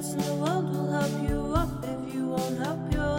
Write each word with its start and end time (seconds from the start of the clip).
else 0.00 0.14
in 0.14 0.20
the 0.20 0.34
world 0.34 0.64
will 0.70 0.90
help 0.92 1.28
you 1.28 1.54
up 1.54 1.84
if 1.84 2.14
you 2.14 2.28
won't 2.28 2.58
help 2.58 2.80
yourself. 2.86 3.09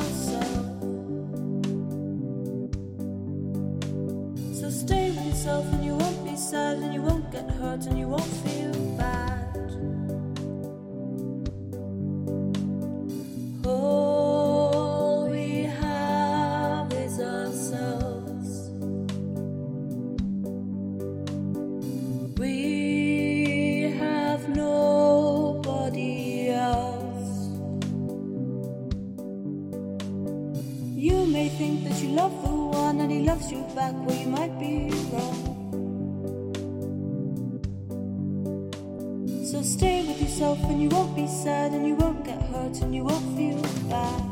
You 31.01 31.25
may 31.25 31.49
think 31.49 31.83
that 31.85 31.99
you 31.99 32.09
love 32.09 32.31
the 32.43 32.53
one 32.53 32.99
and 32.99 33.11
he 33.11 33.21
loves 33.21 33.51
you 33.51 33.65
back, 33.73 33.95
but 34.05 34.15
you 34.19 34.27
might 34.27 34.59
be 34.59 34.87
wrong. 35.11 35.57
So 39.43 39.63
stay 39.63 40.05
with 40.05 40.21
yourself 40.21 40.59
and 40.65 40.79
you 40.79 40.89
won't 40.89 41.15
be 41.15 41.25
sad 41.25 41.71
and 41.71 41.87
you 41.87 41.95
won't 41.95 42.23
get 42.23 42.39
hurt 42.53 42.81
and 42.83 42.93
you 42.93 43.05
won't 43.05 43.35
feel 43.35 43.59
bad. 43.89 44.30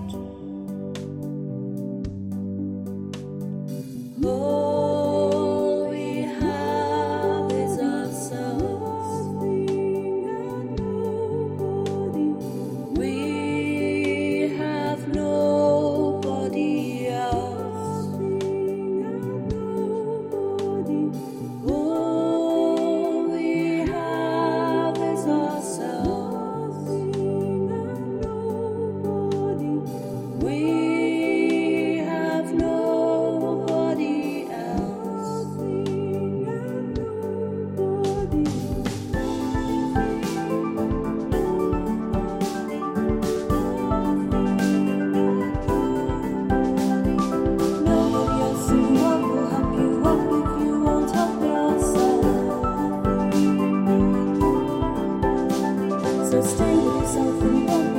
myself 57.09 57.41
in 57.41 57.65
one. 57.65 57.98